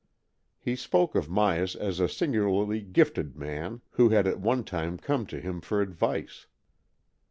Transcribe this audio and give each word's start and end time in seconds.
He 0.57 0.75
spoke 0.75 1.13
of 1.13 1.27
Myas 1.29 1.75
as 1.75 1.99
a 1.99 2.09
singularly 2.09 2.81
gifted 2.81 3.35
man, 3.35 3.81
who 3.91 4.09
had 4.09 4.25
at 4.25 4.39
one 4.39 4.63
time 4.63 4.97
come 4.97 5.27
to 5.27 5.39
him 5.39 5.61
for 5.61 5.79
advice. 5.79 6.47